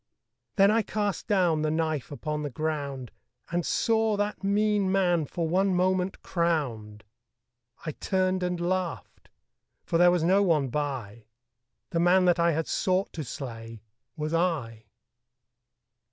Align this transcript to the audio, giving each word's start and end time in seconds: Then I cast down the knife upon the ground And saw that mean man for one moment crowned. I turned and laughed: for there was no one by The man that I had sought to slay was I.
Then 0.55 0.71
I 0.71 0.81
cast 0.81 1.27
down 1.27 1.61
the 1.61 1.69
knife 1.69 2.11
upon 2.11 2.41
the 2.41 2.49
ground 2.49 3.11
And 3.51 3.63
saw 3.63 4.17
that 4.17 4.43
mean 4.43 4.91
man 4.91 5.25
for 5.27 5.47
one 5.47 5.75
moment 5.75 6.23
crowned. 6.23 7.03
I 7.85 7.91
turned 7.91 8.41
and 8.41 8.59
laughed: 8.59 9.29
for 9.83 9.99
there 9.99 10.09
was 10.09 10.23
no 10.23 10.41
one 10.41 10.69
by 10.69 11.25
The 11.91 11.99
man 11.99 12.25
that 12.25 12.39
I 12.39 12.51
had 12.53 12.65
sought 12.67 13.13
to 13.13 13.23
slay 13.23 13.83
was 14.17 14.33
I. 14.33 14.85